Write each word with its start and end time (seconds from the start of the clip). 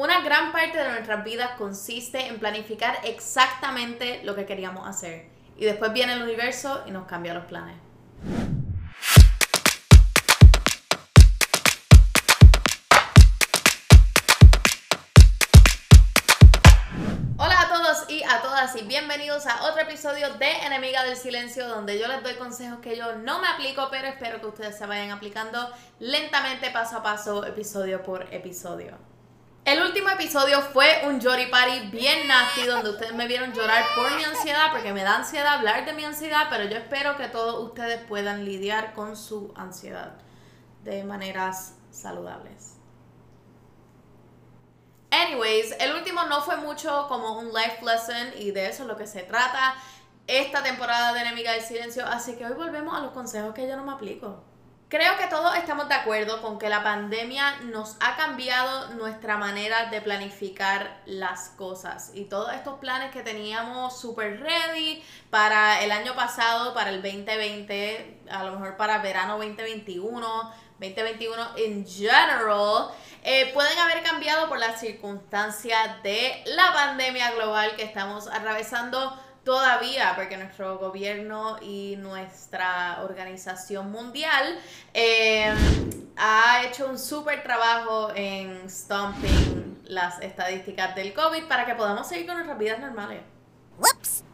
Una 0.00 0.22
gran 0.22 0.50
parte 0.50 0.78
de 0.78 0.88
nuestras 0.88 1.22
vidas 1.24 1.50
consiste 1.58 2.28
en 2.28 2.38
planificar 2.38 3.00
exactamente 3.04 4.22
lo 4.24 4.34
que 4.34 4.46
queríamos 4.46 4.88
hacer. 4.88 5.26
Y 5.58 5.66
después 5.66 5.92
viene 5.92 6.14
el 6.14 6.22
universo 6.22 6.84
y 6.86 6.90
nos 6.90 7.06
cambia 7.06 7.34
los 7.34 7.44
planes. 7.44 7.76
Hola 17.36 17.60
a 17.60 17.68
todos 17.68 18.08
y 18.08 18.22
a 18.22 18.40
todas 18.40 18.74
y 18.76 18.86
bienvenidos 18.86 19.46
a 19.46 19.64
otro 19.64 19.82
episodio 19.82 20.32
de 20.38 20.50
Enemiga 20.64 21.04
del 21.04 21.16
Silencio 21.18 21.68
donde 21.68 21.98
yo 21.98 22.08
les 22.08 22.22
doy 22.22 22.36
consejos 22.36 22.78
que 22.80 22.96
yo 22.96 23.16
no 23.16 23.42
me 23.42 23.48
aplico 23.48 23.88
pero 23.90 24.08
espero 24.08 24.40
que 24.40 24.46
ustedes 24.46 24.78
se 24.78 24.86
vayan 24.86 25.10
aplicando 25.10 25.70
lentamente 25.98 26.70
paso 26.70 26.96
a 26.96 27.02
paso, 27.02 27.44
episodio 27.44 28.02
por 28.02 28.32
episodio. 28.32 29.09
El 29.70 29.80
último 29.82 30.10
episodio 30.10 30.62
fue 30.62 31.02
un 31.06 31.22
Jory 31.22 31.46
Party 31.46 31.90
bien 31.92 32.26
nasty 32.26 32.64
donde 32.64 32.90
ustedes 32.90 33.14
me 33.14 33.28
vieron 33.28 33.52
llorar 33.52 33.84
por 33.94 34.10
mi 34.16 34.24
ansiedad 34.24 34.72
porque 34.72 34.92
me 34.92 35.04
da 35.04 35.18
ansiedad 35.18 35.58
hablar 35.58 35.84
de 35.84 35.92
mi 35.92 36.04
ansiedad, 36.04 36.48
pero 36.50 36.64
yo 36.64 36.76
espero 36.76 37.16
que 37.16 37.28
todos 37.28 37.62
ustedes 37.62 38.02
puedan 38.08 38.44
lidiar 38.44 38.94
con 38.94 39.16
su 39.16 39.54
ansiedad 39.54 40.14
de 40.82 41.04
maneras 41.04 41.76
saludables. 41.92 42.78
Anyways, 45.12 45.76
el 45.78 45.94
último 45.94 46.24
no 46.24 46.42
fue 46.42 46.56
mucho 46.56 47.06
como 47.06 47.38
un 47.38 47.52
life 47.52 47.78
lesson 47.84 48.40
y 48.40 48.50
de 48.50 48.70
eso 48.70 48.82
es 48.82 48.88
lo 48.88 48.96
que 48.96 49.06
se 49.06 49.22
trata 49.22 49.76
esta 50.26 50.64
temporada 50.64 51.12
de 51.12 51.20
Enemiga 51.20 51.52
del 51.52 51.62
Silencio, 51.62 52.04
así 52.06 52.34
que 52.34 52.44
hoy 52.44 52.54
volvemos 52.54 52.92
a 52.92 53.02
los 53.02 53.12
consejos 53.12 53.54
que 53.54 53.68
yo 53.68 53.76
no 53.76 53.84
me 53.84 53.92
aplico. 53.92 54.49
Creo 54.90 55.16
que 55.16 55.28
todos 55.28 55.54
estamos 55.54 55.88
de 55.88 55.94
acuerdo 55.94 56.42
con 56.42 56.58
que 56.58 56.68
la 56.68 56.82
pandemia 56.82 57.58
nos 57.62 57.96
ha 58.00 58.16
cambiado 58.16 58.88
nuestra 58.94 59.36
manera 59.36 59.88
de 59.88 60.00
planificar 60.00 61.00
las 61.06 61.50
cosas. 61.50 62.10
Y 62.12 62.24
todos 62.24 62.52
estos 62.52 62.80
planes 62.80 63.12
que 63.12 63.22
teníamos 63.22 64.00
super 64.00 64.40
ready 64.40 65.00
para 65.30 65.84
el 65.84 65.92
año 65.92 66.16
pasado, 66.16 66.74
para 66.74 66.90
el 66.90 67.02
2020, 67.02 68.22
a 68.32 68.42
lo 68.42 68.58
mejor 68.58 68.76
para 68.76 68.98
verano 68.98 69.36
2021, 69.36 70.52
2021 70.80 71.56
en 71.58 71.86
general, 71.86 72.90
eh, 73.22 73.52
pueden 73.54 73.78
haber 73.78 74.02
cambiado 74.02 74.48
por 74.48 74.58
las 74.58 74.80
circunstancias 74.80 76.02
de 76.02 76.42
la 76.46 76.72
pandemia 76.72 77.30
global 77.30 77.76
que 77.76 77.84
estamos 77.84 78.26
atravesando 78.26 79.16
todavía, 79.44 80.12
porque 80.16 80.36
nuestro 80.36 80.78
gobierno 80.78 81.58
y 81.60 81.96
nuestra 81.98 83.02
organización 83.02 83.90
mundial 83.90 84.58
eh, 84.94 85.52
ha 86.16 86.64
hecho 86.64 86.86
un 86.86 86.98
súper 86.98 87.42
trabajo 87.42 88.10
en 88.14 88.68
stomping 88.68 89.78
las 89.84 90.20
estadísticas 90.20 90.94
del 90.94 91.12
COVID 91.12 91.44
para 91.44 91.66
que 91.66 91.74
podamos 91.74 92.08
seguir 92.08 92.26
con 92.26 92.36
nuestras 92.36 92.58
vidas 92.58 92.78
normales. 92.78 93.22
Whoops. 93.78 94.24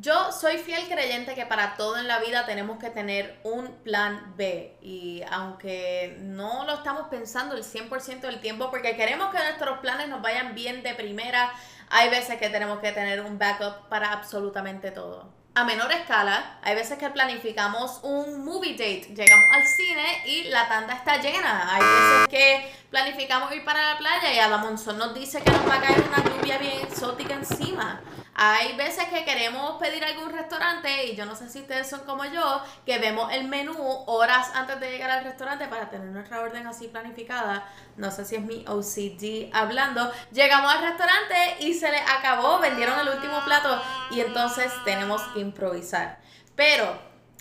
Yo 0.00 0.30
soy 0.30 0.58
fiel 0.58 0.86
creyente 0.88 1.34
que 1.34 1.44
para 1.44 1.74
todo 1.76 1.98
en 1.98 2.06
la 2.06 2.20
vida 2.20 2.46
tenemos 2.46 2.78
que 2.78 2.88
tener 2.88 3.40
un 3.42 3.66
plan 3.82 4.32
B 4.36 4.76
y 4.80 5.22
aunque 5.28 6.16
no 6.20 6.64
lo 6.66 6.74
estamos 6.74 7.08
pensando 7.08 7.56
el 7.56 7.64
100% 7.64 8.20
del 8.20 8.40
tiempo 8.40 8.70
porque 8.70 8.96
queremos 8.96 9.34
que 9.34 9.42
nuestros 9.42 9.80
planes 9.80 10.08
nos 10.08 10.22
vayan 10.22 10.54
bien 10.54 10.84
de 10.84 10.94
primera, 10.94 11.52
hay 11.90 12.10
veces 12.10 12.38
que 12.38 12.48
tenemos 12.50 12.80
que 12.80 12.92
tener 12.92 13.20
un 13.22 13.38
backup 13.38 13.88
para 13.88 14.12
absolutamente 14.12 14.90
todo. 14.90 15.38
A 15.54 15.64
menor 15.64 15.90
escala, 15.90 16.60
hay 16.62 16.76
veces 16.76 16.98
que 16.98 17.10
planificamos 17.10 17.98
un 18.04 18.44
movie 18.44 18.72
date, 18.72 19.08
llegamos 19.12 19.46
al 19.52 19.66
cine 19.66 20.22
y 20.24 20.44
la 20.44 20.68
tanda 20.68 20.94
está 20.94 21.16
llena. 21.16 21.74
Hay 21.74 21.80
veces 21.80 22.28
que 22.28 22.72
planificamos 22.90 23.52
ir 23.52 23.64
para 23.64 23.94
la 23.94 23.98
playa 23.98 24.32
y 24.32 24.38
a 24.38 24.56
Monzón 24.56 24.98
nos 24.98 25.14
dice 25.14 25.42
que 25.42 25.50
nos 25.50 25.68
va 25.68 25.74
a 25.74 25.80
caer 25.80 26.04
una 26.06 26.22
lluvia 26.22 26.58
bien 26.58 26.82
exótica 26.82 27.34
encima. 27.34 28.00
Hay 28.40 28.76
veces 28.76 29.06
que 29.06 29.24
queremos 29.24 29.80
pedir 29.80 30.04
algún 30.04 30.30
restaurante 30.30 31.06
y 31.06 31.16
yo 31.16 31.26
no 31.26 31.34
sé 31.34 31.48
si 31.48 31.58
ustedes 31.58 31.90
son 31.90 32.04
como 32.04 32.24
yo, 32.24 32.62
que 32.86 32.98
vemos 32.98 33.32
el 33.32 33.48
menú 33.48 33.74
horas 34.06 34.52
antes 34.54 34.78
de 34.78 34.92
llegar 34.92 35.10
al 35.10 35.24
restaurante 35.24 35.66
para 35.66 35.90
tener 35.90 36.06
nuestra 36.06 36.40
orden 36.40 36.64
así 36.68 36.86
planificada. 36.86 37.68
No 37.96 38.12
sé 38.12 38.24
si 38.24 38.36
es 38.36 38.42
mi 38.42 38.64
OCD 38.68 39.50
hablando. 39.52 40.12
Llegamos 40.30 40.72
al 40.72 40.82
restaurante 40.82 41.56
y 41.58 41.74
se 41.74 41.90
le 41.90 41.98
acabó, 41.98 42.60
vendieron 42.60 43.00
el 43.00 43.08
último 43.08 43.44
plato 43.44 43.82
y 44.12 44.20
entonces 44.20 44.72
tenemos 44.84 45.20
que 45.34 45.40
improvisar. 45.40 46.20
Pero 46.54 46.96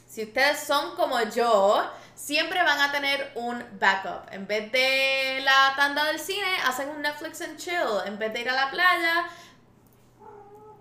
si 0.07 0.23
ustedes 0.23 0.61
son 0.61 0.95
como 0.95 1.21
yo, 1.21 1.87
siempre 2.15 2.63
van 2.63 2.81
a 2.81 2.91
tener 2.91 3.33
un 3.35 3.63
backup. 3.79 4.33
En 4.33 4.47
vez 4.47 4.71
de 4.71 5.41
la 5.43 5.73
tanda 5.75 6.05
del 6.05 6.19
cine, 6.19 6.47
hacen 6.65 6.89
un 6.89 7.03
Netflix 7.03 7.39
and 7.41 7.57
chill. 7.57 8.01
En 8.07 8.17
vez 8.17 8.33
de 8.33 8.41
ir 8.41 8.49
a 8.49 8.53
la 8.53 8.71
playa, 8.71 9.27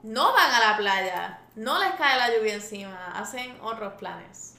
no 0.03 0.33
van 0.33 0.53
a 0.53 0.61
la 0.61 0.77
playa, 0.77 1.41
no 1.55 1.79
les 1.79 1.95
cae 1.95 2.19
la 2.19 2.37
lluvia 2.37 2.55
encima, 2.55 3.13
hacen 3.15 3.59
otros 3.63 3.95
planes. 3.95 4.55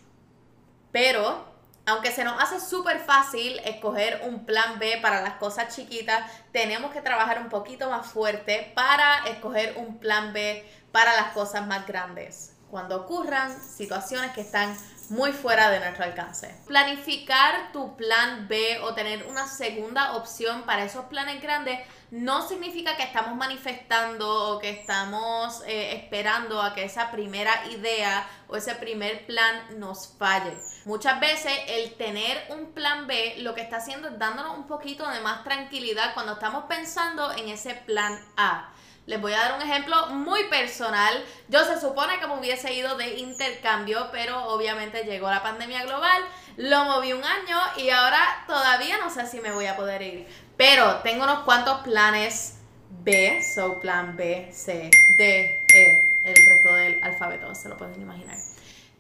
Pero, 0.92 1.46
aunque 1.86 2.12
se 2.12 2.24
nos 2.24 2.42
hace 2.42 2.60
súper 2.60 3.00
fácil 3.00 3.60
escoger 3.60 4.22
un 4.26 4.46
plan 4.46 4.80
B 4.80 5.00
para 5.02 5.22
las 5.22 5.36
cosas 5.36 5.76
chiquitas, 5.76 6.30
tenemos 6.52 6.92
que 6.92 7.02
trabajar 7.02 7.40
un 7.40 7.50
poquito 7.50 7.90
más 7.90 8.08
fuerte 8.08 8.72
para 8.76 9.26
escoger 9.28 9.76
un 9.78 10.00
plan 10.00 10.34
B 10.34 10.68
para 10.92 11.16
las 11.16 11.32
cosas 11.34 11.66
más 11.68 11.86
grandes. 11.88 12.57
Cuando 12.70 12.98
ocurran 12.98 13.62
situaciones 13.62 14.32
que 14.32 14.42
están 14.42 14.76
muy 15.10 15.32
fuera 15.32 15.70
de 15.70 15.80
nuestro 15.80 16.04
alcance. 16.04 16.54
Planificar 16.68 17.72
tu 17.72 17.96
plan 17.96 18.48
B 18.48 18.80
o 18.82 18.94
tener 18.94 19.26
una 19.28 19.48
segunda 19.48 20.16
opción 20.18 20.64
para 20.64 20.84
esos 20.84 21.06
planes 21.06 21.42
grandes 21.42 21.80
no 22.12 22.48
significa 22.48 22.96
que 22.96 23.04
estamos 23.04 23.36
manifestando 23.36 24.52
o 24.52 24.60
que 24.60 24.70
estamos 24.70 25.62
eh, 25.66 25.96
esperando 25.96 26.62
a 26.62 26.74
que 26.74 26.86
esa 26.86 27.12
primera 27.12 27.68
idea 27.68 28.28
o 28.48 28.56
ese 28.56 28.76
primer 28.76 29.26
plan 29.26 29.80
nos 29.80 30.14
falle. 30.18 30.58
Muchas 30.86 31.20
veces 31.20 31.52
el 31.68 31.94
tener 31.96 32.46
un 32.50 32.72
plan 32.72 33.08
B 33.08 33.36
lo 33.40 33.54
que 33.54 33.62
está 33.62 33.78
haciendo 33.78 34.08
es 34.08 34.20
dándonos 34.20 34.58
un 34.58 34.68
poquito 34.68 35.10
de 35.10 35.20
más 35.20 35.44
tranquilidad 35.44 36.14
cuando 36.14 36.34
estamos 36.34 36.66
pensando 36.66 37.32
en 37.34 37.50
ese 37.50 37.76
plan 37.76 38.18
A. 38.38 38.72
Les 39.08 39.22
voy 39.22 39.32
a 39.32 39.38
dar 39.38 39.54
un 39.54 39.62
ejemplo 39.62 40.08
muy 40.08 40.44
personal. 40.50 41.24
Yo 41.48 41.64
se 41.64 41.80
supone 41.80 42.20
que 42.20 42.28
me 42.28 42.38
hubiese 42.38 42.74
ido 42.74 42.98
de 42.98 43.16
intercambio, 43.16 44.10
pero 44.12 44.48
obviamente 44.48 45.06
llegó 45.06 45.32
la 45.32 45.42
pandemia 45.42 45.86
global, 45.86 46.22
lo 46.58 46.84
moví 46.84 47.14
un 47.14 47.24
año 47.24 47.58
y 47.78 47.90
ahora 47.90 48.44
todavía 48.48 48.98
no 48.98 49.10
sé 49.10 49.26
si 49.26 49.40
me 49.40 49.54
voy 49.54 49.66
a 49.66 49.78
poder 49.78 50.02
ir. 50.02 50.28
Pero 50.58 50.98
tengo 50.98 51.24
unos 51.24 51.40
cuantos 51.46 51.80
planes 51.84 52.58
B, 53.04 53.42
so 53.56 53.80
plan 53.80 54.18
B, 54.18 54.50
C, 54.52 54.90
D, 55.18 55.66
E, 55.74 56.18
el 56.26 56.36
resto 56.36 56.74
del 56.74 57.02
alfabeto, 57.02 57.56
se 57.56 57.70
lo 57.70 57.78
pueden 57.78 58.02
imaginar. 58.02 58.36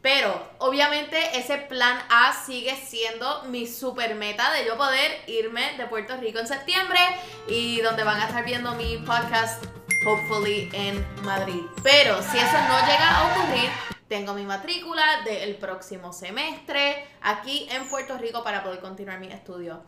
Pero 0.01 0.41
obviamente 0.59 1.37
ese 1.37 1.57
plan 1.57 1.99
A 2.09 2.31
sigue 2.31 2.77
siendo 2.77 3.43
mi 3.49 3.67
super 3.67 4.15
meta 4.15 4.53
de 4.53 4.65
yo 4.65 4.77
poder 4.77 5.11
irme 5.27 5.73
de 5.77 5.85
Puerto 5.87 6.15
Rico 6.15 6.39
en 6.39 6.47
septiembre 6.47 6.99
y 7.49 7.81
donde 7.81 8.05
van 8.05 8.21
a 8.21 8.27
estar 8.27 8.45
viendo 8.45 8.73
mi 8.75 8.99
podcast 8.99 9.65
hopefully 10.05 10.69
en 10.73 11.05
Madrid. 11.23 11.63
Pero 11.83 12.21
si 12.21 12.37
eso 12.37 12.57
no 12.67 12.79
llega 12.87 13.09
a 13.09 13.31
ocurrir, 13.31 13.69
tengo 14.07 14.33
mi 14.33 14.43
matrícula 14.43 15.21
del 15.25 15.55
próximo 15.55 16.13
semestre 16.13 17.07
aquí 17.21 17.67
en 17.71 17.89
Puerto 17.89 18.17
Rico 18.17 18.43
para 18.43 18.63
poder 18.63 18.79
continuar 18.79 19.19
mi 19.19 19.27
estudio. 19.27 19.83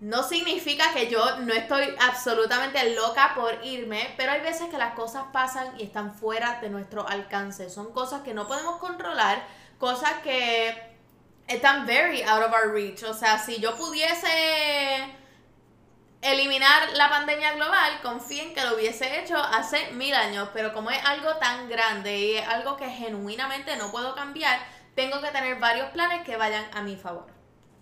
No 0.00 0.22
significa 0.22 0.92
que 0.92 1.08
yo 1.08 1.36
no 1.38 1.54
estoy 1.54 1.94
absolutamente 2.00 2.94
loca 2.94 3.32
por 3.34 3.64
irme, 3.64 4.12
pero 4.16 4.32
hay 4.32 4.40
veces 4.40 4.68
que 4.68 4.76
las 4.76 4.94
cosas 4.94 5.24
pasan 5.32 5.78
y 5.78 5.84
están 5.84 6.14
fuera 6.14 6.60
de 6.60 6.68
nuestro 6.68 7.08
alcance. 7.08 7.70
Son 7.70 7.92
cosas 7.92 8.22
que 8.22 8.34
no 8.34 8.46
podemos 8.46 8.76
controlar, 8.78 9.42
cosas 9.78 10.12
que 10.22 10.74
están 11.46 11.86
very 11.86 12.22
out 12.22 12.42
of 12.42 12.52
our 12.52 12.72
reach. 12.72 13.02
O 13.04 13.14
sea, 13.14 13.38
si 13.38 13.60
yo 13.60 13.76
pudiese 13.76 15.14
eliminar 16.24 16.88
la 16.94 17.10
pandemia 17.10 17.52
global, 17.52 18.00
confíen 18.02 18.54
que 18.54 18.64
lo 18.64 18.74
hubiese 18.74 19.20
hecho 19.20 19.36
hace 19.36 19.92
mil 19.92 20.14
años, 20.14 20.48
pero 20.54 20.72
como 20.72 20.90
es 20.90 21.04
algo 21.04 21.36
tan 21.36 21.68
grande 21.68 22.18
y 22.18 22.36
es 22.36 22.48
algo 22.48 22.76
que 22.76 22.88
genuinamente 22.88 23.76
no 23.76 23.90
puedo 23.90 24.14
cambiar, 24.14 24.58
tengo 24.94 25.20
que 25.20 25.30
tener 25.30 25.58
varios 25.58 25.90
planes 25.90 26.24
que 26.24 26.36
vayan 26.36 26.64
a 26.72 26.80
mi 26.82 26.96
favor. 26.96 27.26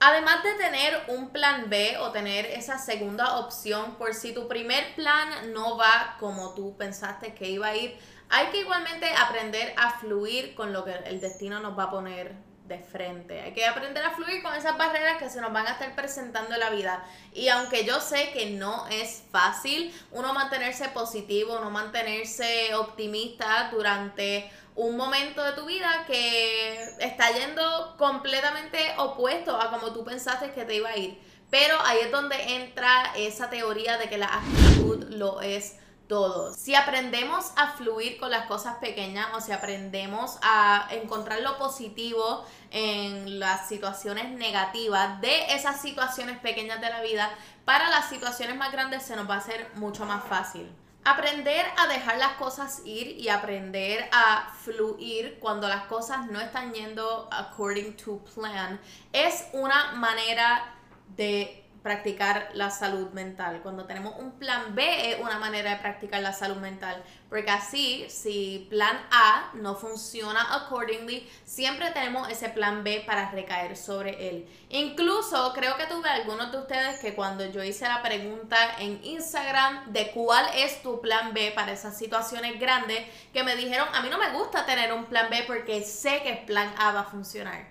Además 0.00 0.42
de 0.42 0.54
tener 0.54 1.04
un 1.08 1.30
plan 1.30 1.70
B 1.70 1.96
o 1.98 2.10
tener 2.10 2.46
esa 2.46 2.78
segunda 2.78 3.38
opción 3.38 3.94
por 3.94 4.14
si 4.14 4.34
tu 4.34 4.48
primer 4.48 4.96
plan 4.96 5.52
no 5.52 5.78
va 5.78 6.16
como 6.18 6.54
tú 6.54 6.76
pensaste 6.76 7.34
que 7.34 7.48
iba 7.48 7.68
a 7.68 7.76
ir, 7.76 7.96
hay 8.28 8.46
que 8.46 8.60
igualmente 8.62 9.08
aprender 9.14 9.72
a 9.76 9.90
fluir 10.00 10.56
con 10.56 10.72
lo 10.72 10.84
que 10.84 10.94
el 11.04 11.20
destino 11.20 11.60
nos 11.60 11.78
va 11.78 11.84
a 11.84 11.90
poner 11.90 12.34
de 12.66 12.78
frente. 12.78 13.40
Hay 13.40 13.52
que 13.52 13.66
aprender 13.66 14.04
a 14.04 14.12
fluir 14.12 14.42
con 14.42 14.54
esas 14.54 14.78
barreras 14.78 15.18
que 15.18 15.28
se 15.28 15.40
nos 15.40 15.52
van 15.52 15.66
a 15.66 15.72
estar 15.72 15.94
presentando 15.94 16.54
en 16.54 16.60
la 16.60 16.70
vida. 16.70 17.04
Y 17.32 17.48
aunque 17.48 17.84
yo 17.84 18.00
sé 18.00 18.30
que 18.32 18.50
no 18.50 18.86
es 18.88 19.22
fácil, 19.30 19.94
uno 20.12 20.32
mantenerse 20.32 20.88
positivo, 20.88 21.58
uno 21.58 21.70
mantenerse 21.70 22.74
optimista 22.74 23.68
durante 23.72 24.50
un 24.74 24.96
momento 24.96 25.42
de 25.44 25.52
tu 25.52 25.66
vida 25.66 26.04
que 26.06 26.82
está 27.00 27.30
yendo 27.30 27.94
completamente 27.98 28.78
opuesto 28.96 29.60
a 29.60 29.70
como 29.70 29.92
tú 29.92 30.04
pensaste 30.04 30.52
que 30.52 30.64
te 30.64 30.76
iba 30.76 30.88
a 30.88 30.96
ir. 30.96 31.18
Pero 31.50 31.78
ahí 31.84 31.98
es 32.00 32.10
donde 32.10 32.36
entra 32.54 33.12
esa 33.14 33.50
teoría 33.50 33.98
de 33.98 34.08
que 34.08 34.16
la 34.16 34.26
actitud 34.26 35.04
lo 35.10 35.42
es 35.42 35.76
todo. 36.12 36.52
Si 36.52 36.74
aprendemos 36.74 37.52
a 37.56 37.68
fluir 37.68 38.18
con 38.18 38.30
las 38.30 38.44
cosas 38.44 38.76
pequeñas 38.76 39.28
o 39.34 39.40
si 39.40 39.50
aprendemos 39.50 40.38
a 40.42 40.86
encontrar 40.90 41.40
lo 41.40 41.56
positivo 41.56 42.44
en 42.70 43.40
las 43.40 43.66
situaciones 43.66 44.28
negativas 44.28 45.22
de 45.22 45.54
esas 45.54 45.80
situaciones 45.80 46.38
pequeñas 46.40 46.82
de 46.82 46.90
la 46.90 47.00
vida, 47.00 47.30
para 47.64 47.88
las 47.88 48.10
situaciones 48.10 48.56
más 48.56 48.72
grandes 48.72 49.04
se 49.04 49.16
nos 49.16 49.26
va 49.26 49.36
a 49.36 49.38
hacer 49.38 49.70
mucho 49.76 50.04
más 50.04 50.22
fácil. 50.24 50.70
Aprender 51.02 51.64
a 51.78 51.86
dejar 51.86 52.18
las 52.18 52.34
cosas 52.34 52.82
ir 52.84 53.18
y 53.18 53.30
aprender 53.30 54.06
a 54.12 54.52
fluir 54.64 55.38
cuando 55.40 55.66
las 55.66 55.84
cosas 55.84 56.26
no 56.26 56.42
están 56.42 56.74
yendo 56.74 57.26
according 57.32 57.96
to 57.96 58.22
plan 58.34 58.78
es 59.14 59.46
una 59.54 59.92
manera 59.92 60.74
de 61.16 61.61
practicar 61.82 62.50
la 62.54 62.70
salud 62.70 63.10
mental. 63.10 63.60
Cuando 63.62 63.84
tenemos 63.86 64.14
un 64.18 64.32
plan 64.32 64.74
B 64.74 65.10
es 65.10 65.20
una 65.20 65.38
manera 65.38 65.72
de 65.72 65.76
practicar 65.76 66.22
la 66.22 66.32
salud 66.32 66.56
mental, 66.58 67.02
porque 67.28 67.50
así 67.50 68.06
si 68.08 68.66
plan 68.70 68.96
A 69.10 69.50
no 69.54 69.74
funciona 69.74 70.54
accordingly, 70.54 71.28
siempre 71.44 71.90
tenemos 71.90 72.28
ese 72.28 72.48
plan 72.50 72.84
B 72.84 73.02
para 73.04 73.30
recaer 73.30 73.76
sobre 73.76 74.28
él. 74.28 74.48
Incluso 74.70 75.52
creo 75.54 75.76
que 75.76 75.86
tuve 75.86 76.08
algunos 76.08 76.52
de 76.52 76.58
ustedes 76.58 77.00
que 77.00 77.14
cuando 77.14 77.44
yo 77.46 77.62
hice 77.64 77.86
la 77.88 78.02
pregunta 78.02 78.56
en 78.78 79.00
Instagram 79.04 79.92
de 79.92 80.12
cuál 80.12 80.46
es 80.54 80.82
tu 80.82 81.00
plan 81.00 81.34
B 81.34 81.52
para 81.54 81.72
esas 81.72 81.98
situaciones 81.98 82.60
grandes, 82.60 83.04
que 83.32 83.42
me 83.42 83.56
dijeron, 83.56 83.88
a 83.92 84.02
mí 84.02 84.08
no 84.08 84.18
me 84.18 84.30
gusta 84.30 84.64
tener 84.64 84.92
un 84.92 85.06
plan 85.06 85.28
B 85.30 85.44
porque 85.46 85.82
sé 85.82 86.22
que 86.22 86.30
el 86.30 86.44
plan 86.44 86.72
A 86.78 86.92
va 86.92 87.00
a 87.00 87.04
funcionar. 87.04 87.66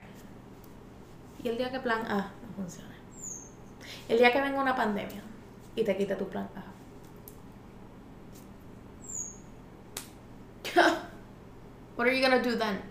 Y 1.44 1.48
el 1.48 1.58
día 1.58 1.72
que 1.72 1.80
plan 1.80 2.06
A 2.12 2.34
no 2.46 2.54
funciona 2.56 2.92
el 4.12 4.18
día 4.18 4.32
que 4.34 4.42
venga 4.42 4.60
una 4.60 4.76
pandemia 4.76 5.22
y 5.74 5.86
te 5.86 5.96
quite 5.96 6.16
tu 6.18 6.28
plan 6.28 6.50
A. 6.56 6.64
What 11.96 12.08
are 12.08 12.16
you 12.16 12.22
gonna 12.22 12.40
do 12.40 12.58
then? 12.58 12.82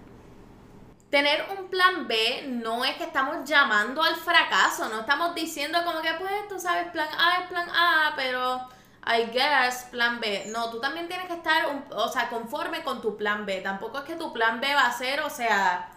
Tener 1.11 1.45
un 1.59 1.69
plan 1.69 2.09
B 2.09 2.47
no 2.49 2.85
es 2.87 2.97
que 2.97 3.05
estamos 3.05 3.47
llamando 3.47 4.03
al 4.03 4.17
fracaso, 4.17 4.89
no 4.89 5.01
estamos 5.01 5.35
diciendo 5.35 5.79
como 5.85 6.01
que 6.01 6.15
pues 6.15 6.49
tú 6.49 6.59
sabes 6.59 6.91
plan 6.91 7.09
A 7.19 7.43
es 7.43 7.49
plan 7.49 7.69
A, 7.69 8.15
pero 8.17 8.67
I 9.07 9.27
guess 9.31 9.89
plan 9.91 10.21
B. 10.21 10.47
No, 10.47 10.71
tú 10.71 10.81
también 10.81 11.07
tienes 11.07 11.27
que 11.27 11.35
estar, 11.35 11.67
o 11.91 12.09
sea, 12.09 12.31
conforme 12.31 12.83
con 12.83 13.03
tu 13.03 13.19
plan 13.19 13.45
B. 13.45 13.61
Tampoco 13.61 13.99
es 13.99 14.05
que 14.05 14.15
tu 14.17 14.33
plan 14.33 14.59
B 14.61 14.75
va 14.75 14.87
a 14.87 14.93
ser, 14.93 15.21
o 15.21 15.29
sea, 15.29 15.91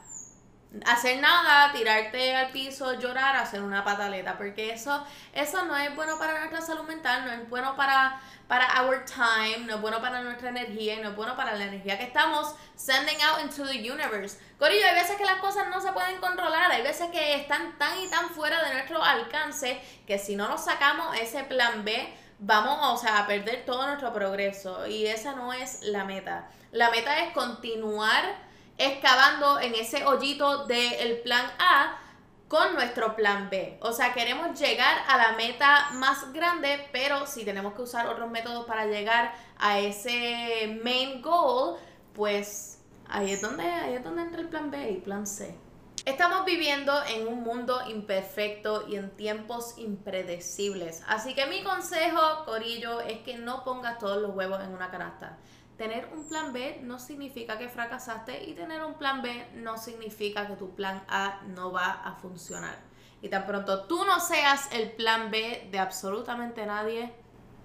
hacer 0.86 1.20
nada, 1.20 1.72
tirarte 1.72 2.36
al 2.36 2.52
piso, 2.52 3.00
llorar, 3.00 3.36
hacer 3.36 3.62
una 3.62 3.84
pataleta, 3.84 4.38
porque 4.38 4.72
eso, 4.72 5.06
eso 5.34 5.66
no 5.66 5.78
es 5.78 5.96
bueno 5.96 6.18
para 6.18 6.40
nuestra 6.40 6.62
salud 6.62 6.84
mental, 6.84 7.26
no 7.26 7.32
es 7.32 7.50
bueno 7.50 7.76
para, 7.76 8.20
para 8.48 8.84
our 8.84 9.06
time, 9.06 9.66
no 9.68 9.76
es 9.76 9.82
bueno 9.82 10.02
para 10.02 10.22
nuestra 10.22 10.50
energía, 10.50 11.00
no 11.02 11.10
es 11.10 11.16
bueno 11.16 11.36
para 11.36 11.54
la 11.56 11.66
energía 11.66 11.98
que 11.98 12.06
estamos 12.06 12.56
sending 12.76 13.22
out 13.22 13.42
into 13.42 13.64
the 13.66 13.92
universe. 13.92 14.40
Corillo, 14.58 14.86
hay 14.88 14.96
veces 14.96 15.16
que 15.16 15.26
las 15.26 15.38
cosas 15.38 15.68
no 15.70 15.80
se 15.80 15.92
pueden 15.92 16.20
controlar, 16.20 16.72
hay 16.72 16.82
veces 16.82 17.10
que 17.12 17.36
están 17.36 17.78
tan 17.78 18.00
y 18.00 18.08
tan 18.08 18.30
fuera 18.30 18.64
de 18.64 18.74
nuestro 18.74 19.04
alcance 19.04 19.80
que 20.08 20.18
si 20.18 20.36
no 20.36 20.48
nos 20.48 20.66
sacamos 20.66 21.16
ese 21.20 21.44
plan 21.44 21.86
B, 21.86 22.12
vamos 22.40 22.80
o 22.82 22.98
sea, 22.98 23.20
a 23.20 23.28
perder 23.28 23.64
todo 23.66 23.86
nuestro 23.86 24.12
progreso 24.12 24.88
y 24.88 25.06
esa 25.06 25.34
no 25.34 25.54
es 25.54 25.84
la 25.84 26.04
meta. 26.04 26.50
La 26.72 26.90
meta 26.90 27.20
es 27.20 27.32
continuar 27.34 28.53
excavando 28.78 29.60
en 29.60 29.76
ese 29.76 30.06
hoyito 30.06 30.66
del 30.66 31.20
plan 31.22 31.46
A 31.60 32.00
con 32.48 32.76
nuestro 32.76 33.16
plan 33.16 33.50
B. 33.50 33.78
O 33.82 33.94
sea, 33.94 34.14
queremos 34.14 34.60
llegar 34.60 34.96
a 35.08 35.18
la 35.18 35.32
meta 35.32 35.90
más 35.94 36.32
grande, 36.34 36.88
pero 36.92 37.26
si 37.26 37.44
tenemos 37.44 37.74
que 37.74 37.82
usar 37.82 38.08
otros 38.08 38.30
métodos 38.30 38.66
para 38.66 38.86
llegar 38.86 39.34
a 39.58 39.80
ese 39.80 40.80
main 40.84 41.22
goal, 41.22 41.78
pues 42.14 42.80
ahí 43.10 43.32
es 43.32 43.42
donde, 43.42 43.64
ahí 43.64 43.96
es 43.96 44.04
donde 44.04 44.22
entra 44.22 44.42
el 44.42 44.50
plan 44.50 44.70
B 44.70 44.92
y 44.92 44.98
plan 44.98 45.26
C. 45.26 45.58
Estamos 46.06 46.44
viviendo 46.46 46.94
en 47.06 47.28
un 47.28 47.44
mundo 47.44 47.80
imperfecto 47.88 48.88
y 48.90 48.98
en 48.98 49.10
tiempos 49.12 49.78
impredecibles. 49.78 51.02
Así 51.08 51.34
que 51.34 51.46
mi 51.46 51.64
consejo, 51.64 52.44
Corillo, 52.46 53.00
es 53.00 53.20
que 53.20 53.38
no 53.38 53.64
pongas 53.64 54.00
todos 54.00 54.22
los 54.22 54.36
huevos 54.36 54.62
en 54.62 54.74
una 54.74 54.92
canasta. 54.92 55.38
Tener 55.78 56.08
un 56.14 56.28
plan 56.28 56.54
B 56.54 56.80
no 56.84 57.00
significa 57.00 57.58
que 57.58 57.68
fracasaste 57.68 58.44
y 58.44 58.54
tener 58.54 58.84
un 58.84 58.94
plan 58.94 59.22
B 59.22 59.48
no 59.56 59.78
significa 59.78 60.48
que 60.48 60.56
tu 60.56 60.76
plan 60.76 61.04
A 61.08 61.42
no 61.48 61.72
va 61.72 61.92
a 61.92 62.14
funcionar. 62.16 62.78
Y 63.22 63.30
tan 63.30 63.46
pronto 63.48 63.86
tú 63.86 64.06
no 64.06 64.20
seas 64.20 64.70
el 64.72 64.92
plan 64.92 65.32
B 65.32 65.68
de 65.72 65.80
absolutamente 65.80 66.66
nadie, 66.66 67.14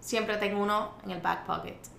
siempre 0.00 0.36
tengo 0.38 0.62
uno 0.62 0.94
en 1.04 1.10
el 1.10 1.20
back 1.20 1.44
pocket. 1.44 1.97